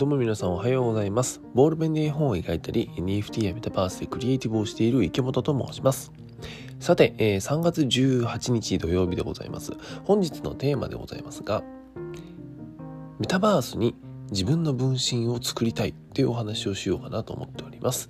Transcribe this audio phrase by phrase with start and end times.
[0.00, 1.42] どうも皆さんおはようございます。
[1.52, 6.10] ボールペンで絵本を描いたり、NFT やメタバースでクリエイティブをしている池本と申します。
[6.78, 9.74] さて、え3月18日土曜日でございます。
[10.04, 11.62] 本日のテーマでございますが、
[13.18, 13.94] メタバースに
[14.30, 18.08] 自分の分身を作りたいというお話をしようかなと思っております。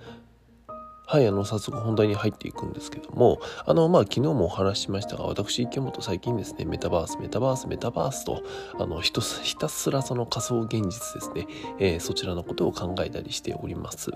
[1.10, 8.44] はい、あの、早速本題に入っていくんですけども、あの、まあ、昨日もお話ししましたが、私、池本最近ですね、メタバース、メタバース、メタバースと、
[8.78, 11.48] あの、ひたすらその仮想現実ですね、
[11.80, 14.12] えーそちらのことを考えたりしております。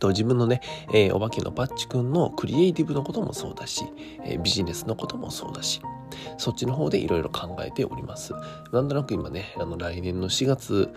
[0.00, 0.60] と自分のね、
[0.92, 3.86] えーお化けのパッチくんのクリエイティブのこともそうだし、
[4.22, 5.80] えービジネスのこともそうだし、
[6.36, 8.34] そっちの方でいろいろ考えております。
[8.70, 10.90] なんとなく今ね、あの来年の4月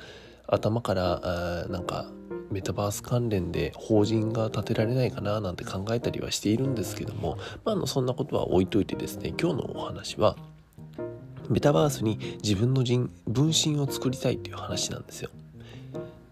[0.46, 2.12] 頭から、あーなんか
[2.54, 10.38] メタバース関連で法人が建てられないかななんて考えたりはしているんですけども、まあ、のそんなことは置いといてですね、今日のお話は、
[11.50, 15.30] メタバースに自分の人分身を作りたいっていう話なんですよ。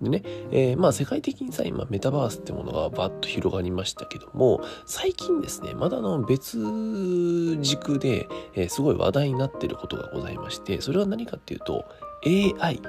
[0.01, 6.57] でね、えーまあ世界的にさ今メタバースってものがバッと広がりましたけども最近ですねまだの別
[7.61, 11.85] 軸で、えーすごい話題になってることがございましてそれは何かっていうと
[12.25, 12.81] AI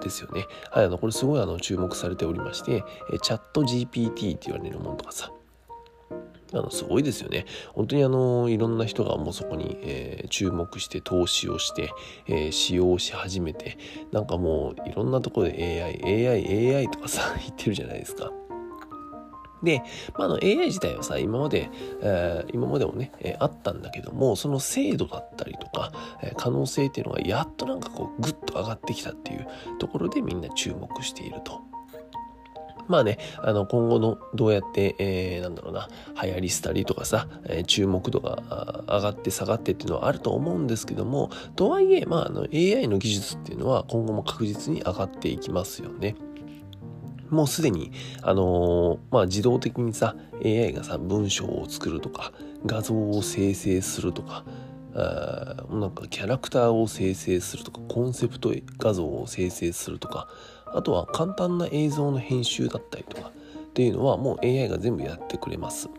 [0.00, 0.46] ですよね。
[0.70, 5.30] はい、あのこれすごいあの注目されておりまして、えチャット GPT って言われるものとかさ
[6.52, 7.44] あのすごいですよね。
[7.74, 11.90] 本当にあのいろんな人がもうそこに、えー注目して投資をして、
[12.26, 13.78] えー使用し始めて
[14.12, 18.32] なんかもういろんなところで AI、AI、AI とかさ 言ってるじゃないですか。
[19.62, 19.82] で、
[20.16, 21.70] まあ、あの AI 自体はさ今まで、
[22.02, 29.46] えー今までもね、えーあったんだけどもその精度だったりとか、えー可能性っていうのがやっとなんかこうグッと上がってきたっていう
[29.78, 31.60] ところでみんな注目していると。
[32.88, 35.88] まあね、あの今後のどうやって、えーなんだろうな、
[36.22, 46.14] 流行りしたりとかさ、えー注目度が上がって下がってっていうのはあると思うんですけども、とはいえ、まあ、あの AI の技術っていうのは今後も確実に上がっていきますよね。
[47.30, 52.32] もうすでに、あのーまあ、自動的にさ AI がさ文章を作るとか
[52.64, 54.44] 画像を生成するとか
[54.94, 60.28] あなんかキャラクターを生成するとかコンセプト画像を生成するとか
[60.66, 63.32] あとは簡単な映像の編集だったりとかっ
[63.74, 65.90] ていうのはもう AI が全部やってくれます。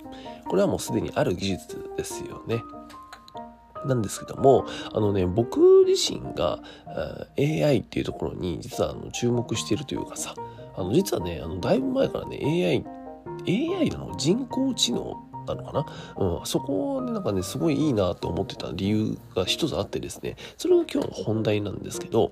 [0.47, 2.63] これはもうすでにある技術ですよね。
[3.85, 6.59] なんですけどもあのね僕自身が
[7.37, 10.33] AI っていうところに実はあの注目してるというかさ
[10.77, 12.39] あの実はねあのだいぶ前からね
[13.47, 15.15] AI AI なの人工知能
[15.47, 15.85] なのかな、
[16.17, 22.31] うん、そこねなんかねすごいいいなと思ってた理由が一つあってですねそれが今日の本題なんですけど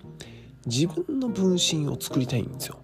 [0.65, 2.79] 自分の分身を作りたいんですよ。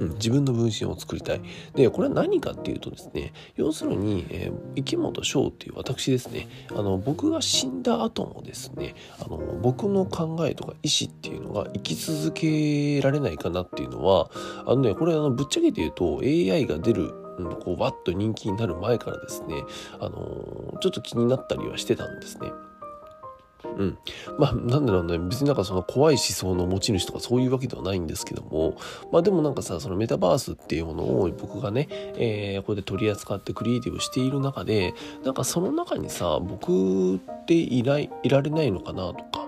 [0.00, 1.40] うん、自分の分身を作りたい。
[1.74, 14.30] で、これは何かっていうとですね、要するに、えー池本翔っていう私ですね、あの、僕が死んだ後もですね、あの、僕の考えとか意思っていうのが生き続けられないかなっていうのは、
[14.66, 19.64] あのね、これあの、ぶっちゃけて言うと AI が出るうんこうわっと人気になる前からですね、
[20.00, 22.50] あのちょっと気になったりはしてたんですね。
[23.64, 23.98] うん、
[24.38, 25.18] まあなんだろうね。
[25.18, 28.76] 別になんかその怖い思想の持ち主とかそういうわけではないんですけども。
[29.12, 34.94] まあでもなんかさそのメタバースっていうものを僕がね、えーここで取り扱ってクリエイティブしている中で
[35.24, 39.46] なんかその中にさ僕っていないいられないのかなとか。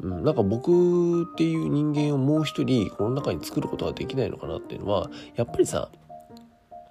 [0.00, 5.90] うん、なんか僕っていう人間をもう一人この中に作ることができないのかなっていうのはやっぱりさ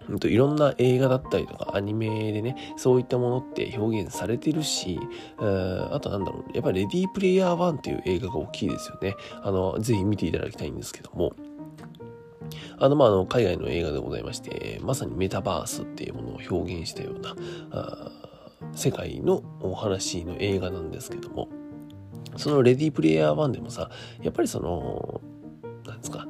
[0.09, 4.99] いろんな映画だったりとかアニメでねそういったものって表現されてるし
[5.39, 9.15] えーあとなんだろうやっぱり「レディープレイヤー1」っていう映画が大きいですよね。
[9.41, 11.33] あのぜひ見ていただきたいんですけども。
[12.79, 17.35] あのまあの海外の映画でございましてまさにメタバースっていうものを表現したような
[17.71, 18.11] あ
[18.73, 21.49] 世界のお話の映画なんですけども。
[22.37, 23.89] その「レディープレイヤー1」でもさ
[24.21, 25.21] やっぱりその
[25.85, 26.27] なんですか、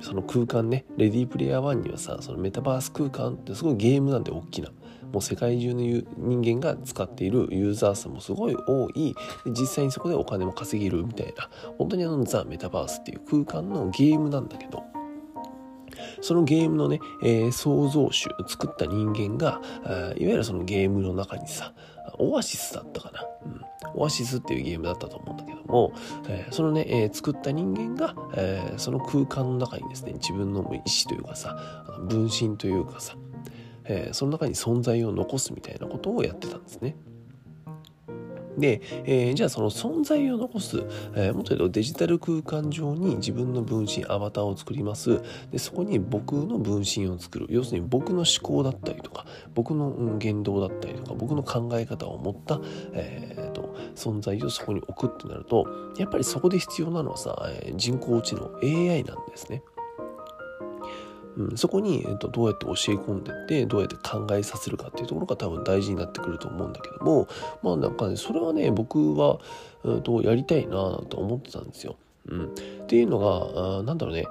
[0.00, 4.70] その空間ねレディープレイヤー1にはさそのメタバース空間ってすごいゲームなんで大きな
[5.12, 5.80] もう世界中の
[6.16, 9.14] 人間が使っているユーザー数もすごい多い。
[9.46, 14.84] 実際にそこでお金も稼げるみたいな本当にあのザ・メタバースっていう空間のゲームなんだけど
[16.20, 21.72] そのゲームのね、えー創造主作った人間がいわゆるそのゲームの中にさ
[22.18, 23.60] オアシスだったかな、うん、
[23.94, 25.92] オアシスっていうゲームだったと思うんだけども、
[26.28, 31.56] えーそのね、えー作った人間が、えーその空間の中にですね自分の意思というかさ
[32.08, 33.16] 分身というかさ、
[33.84, 36.96] えーその中に存在を残すみたいなことをやってたんですね。
[38.58, 40.82] で、えーじゃあその存在を残す、
[41.14, 45.20] えーもっと言うとデジタル空間上に自分の分身アバターを作ります
[45.50, 52.60] でそこに僕の分身を作る要するに僕の思考だったりとか僕の言動だったりとか僕の考え方を持った、
[52.92, 55.66] えーと存在をそこに置くってなると
[55.98, 59.62] やっぱりそこで必要なのはさ、人工知能 AI なんですね。
[61.36, 67.28] うん、そこに、えっと、どうやって教え込んでってどうやって考えさせるかっていうところが多分大事になってくると思うんだけども
[67.62, 69.38] まあなんかねそれはね僕は、
[69.84, 70.72] うん、とやりたいな
[71.08, 71.96] と思ってたんですよ。
[72.28, 74.26] うん、っていうのがあなんだろうね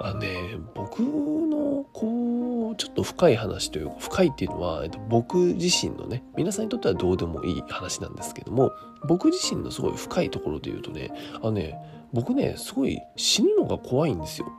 [0.00, 8.72] あね僕のこうちょっと深い話というか深いっていうのは、えっと、僕自身のね皆さんにとってはどうでもいい話なんですけども
[9.06, 11.76] 僕自身のすごい深いところで言うとねあのね
[12.12, 14.52] 僕ねすごい死ぬのが怖いんですよ。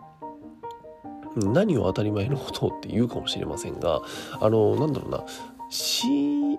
[1.35, 4.01] 何を当たり前のことって言うかもしれませんが
[4.39, 5.23] あのなんだろうな
[5.69, 6.07] 死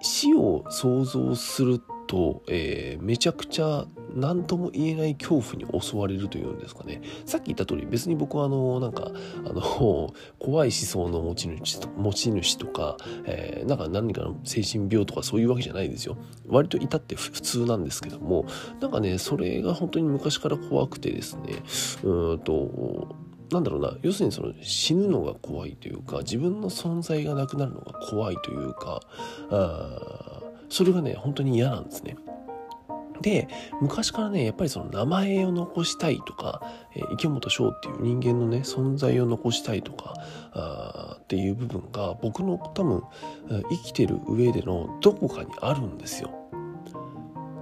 [0.00, 7.02] 死を想像すると、えー、めちゃくちゃ何とも言えない恐怖に襲われるというんですかね。
[7.24, 9.10] さっき言った通り別に僕はあのなんか
[9.44, 16.16] あの怖い思想の持ち主と持ち主とか、えー、なんか何かの精神病とかそういうわけじゃないですよ。
[16.46, 18.46] 割と至って普通なんですけども
[18.80, 21.62] なんかねそれが本当に昔から怖くてですね
[22.04, 23.16] うんと
[23.50, 29.00] なんだろうな要するにその死ぬのが怖いというか自分の存在がなくなるのが怖いというか
[29.50, 32.16] あそれがね本当に嫌なんですね。
[33.20, 33.48] で
[33.80, 36.60] 昔からねやっぱりその名前を残したいとか、
[36.94, 40.14] えー、池本翔っていう人間のね存在を残したいとか
[40.52, 43.02] あっていう部分が僕の多分
[43.70, 46.30] 生きてる上でのどこかにあるんですよ。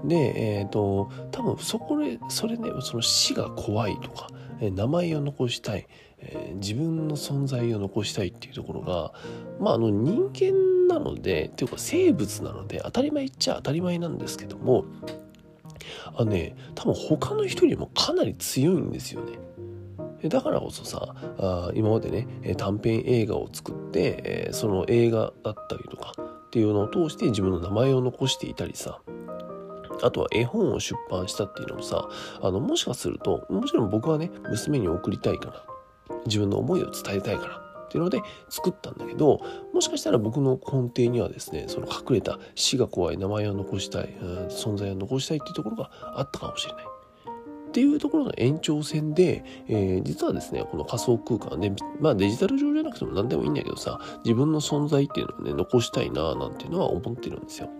[0.04, 4.28] でえっ、ー、と多分そこでそれねその死が怖いとか
[4.70, 5.86] 名前を残したい、
[6.18, 9.12] え自分の存在を残したいっていうところが
[9.60, 14.84] まああの人間なのでっていうか生物なので当たり前っちゃ当たり前なんですけども
[16.14, 19.38] あのね多分他の人よりもかなり強いんですよね。
[20.28, 26.12] だからこそさあ今までね短編映画を作って、その映画だったりとか
[26.46, 29.00] っていうのを通して自分の名前を残していたりさ
[30.02, 32.08] あとは絵本を出版したっていうのもさ
[32.42, 35.64] あのもしかするともちろん僕はね娘に送りたいから
[36.26, 39.40] 自分の思いを伝えたいからっていうので作ったんだけど
[39.74, 44.16] もしかしたら僕の根底にはですねその隠れた死が怖い名前を残したい、
[44.48, 46.84] 存在を残したいっていうところがあったかもしれない。
[46.84, 57.70] っていうところの延長線で、えー、実はですねこの仮想空間ねまあデジタル上じゃなくても何でもいいんだけどさ自分の存在っていうのをね残したいななんていうのは思ってるんですよ。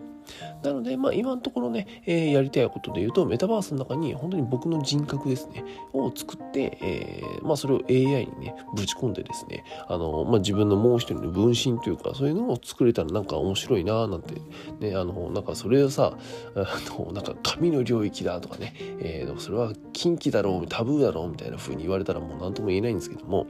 [0.63, 14.35] なので、まあ、今のところね、えー、やりたいことで言うと、メタバースの中に本当に僕の人格ですね、を作って、えー、まあ、それを AI にね、ぶち込んでですね、あの、まあ、自分のもう一人の分身というか、そういうのを作れたらなんか面白いななんて、
[14.81, 16.17] ね、あの、なんかそれをさ、
[16.55, 16.67] あ
[16.99, 23.47] の、なんか神の領域だとかね、えー、それは禁忌だろう、タブーだろうみたいな風に言われたらもう何とも言えないんですけども、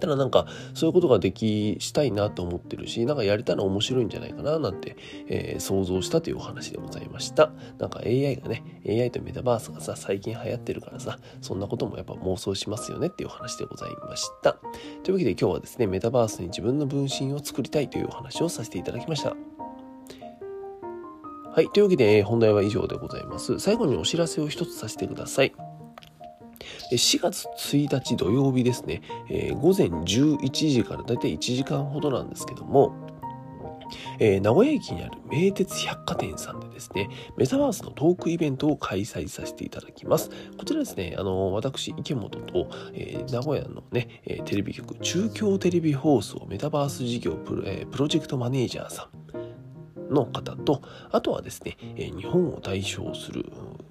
[0.00, 4.96] ただなんかそういうことができしたいなと思ってるしなんかやれたら面白いんじゃないかななんて、
[5.28, 14.54] えー、想像したというお話でございましたなんか AI がね AI とメタバースがさ最近流行ってるからさそんなこともやっぱ妄想しますよねっていうお話でございました
[15.02, 19.36] というわけで今日はですねメタバースに自分の分身を作りたいというお話をさせていただきました
[21.52, 21.68] はい。
[21.70, 23.58] というわけで、本題は以上でございます。
[23.58, 25.69] 最後にお知らせを一つさせてください。
[26.96, 32.92] 4月1日土曜日ですね、えー、午前11時からだいたい1時間ほどなんですけども、
[34.18, 40.30] えー、名古屋駅にある名鉄百貨店さんでですね、メタバースのトークイベントを開催させていただきます。
[40.58, 49.19] こちらですね、あの、私、池本と、えー、名古屋のね、えテレビ局、中京テレビ放送メタバース事業プロ,、えプロジェクトマネージャーさん
[50.10, 53.46] の方と、あとはですね、え日本を代表する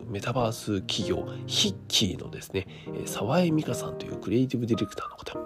[0.10, 2.68] メタバース企業ヒッキーのですね
[3.06, 5.38] 沢江美香さんというクリエイティブディレクターの方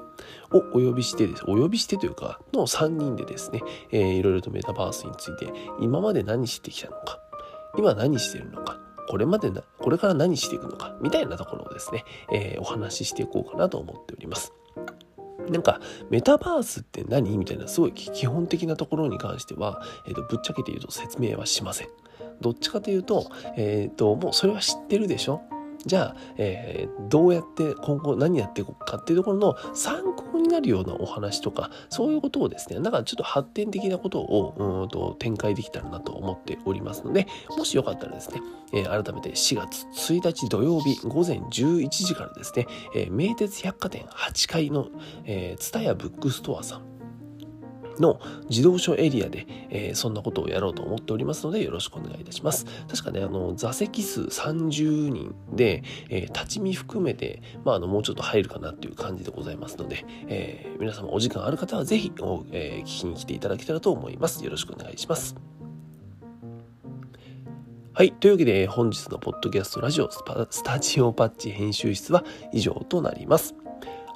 [0.57, 3.61] をお呼びしてです、お呼びしてというかの3人でですね、
[3.91, 7.19] えー、いろいろとメタバースについて今まで何してきたのか
[7.77, 14.53] 今何してるのかこれまでなこれから何していくのかみたいなところをですね、えー、お話ししていこうかなと思っております。
[15.49, 17.37] なんかメタバースって何？
[17.37, 21.87] みたいなすごい基本的なところに関しては、えーとぶっちゃけて言うと説明はしません。
[22.41, 25.41] どっちかというと,、えーと、もうそれは知ってるでしょ？
[25.85, 38.41] じゃあ、えー、どうやって今後何やっていこうかっていうところの参考になるようなお話とかそういうことをですねなんかちょっと発展的なことをうんと展開できたらなと思っておりますのでもしよかったらですね、
[38.73, 44.87] えー、改めて4月1日土曜日午前11時からですね、えー、名鉄百貨店8階の
[45.57, 46.92] 蔦屋、ブックストアさん
[47.99, 48.19] の
[48.49, 52.65] 自動書エリアで、えー、そんなことをやろうと思っておりますのでよろしくお願いいたします。
[52.87, 64.43] 確かね、あの、座席数30人で、えー、立ち見含めて、まあ、あの、もうちょっと入るかなっていう感じでございますので、えー、皆様お時間ある方はぜひ、えー、聞きに来ていただけたらと思います。
[64.43, 65.35] よろしくお願いします。
[67.95, 68.11] はい。
[68.11, 70.23] というわけで、本日のポッドキャストラジオス
[70.63, 73.53] タジオパッチ編集室は以上となります。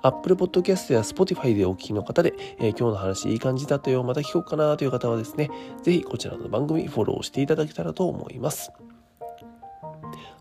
[0.04, 5.50] Apple Podcast や Spotify でお聞きの方で、えー、今日の話いい感じだったよ、また聞こうかなという方はですね、
[5.84, 8.72] ぜひこちらの番組フォローしていただけたらと思います。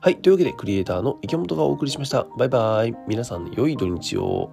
[0.01, 0.17] はい。
[0.19, 2.27] というわけで、クリエイターの池本がお送りしました。
[2.39, 2.95] バイバイ。
[3.09, 4.51] 皆さん、良い土日を。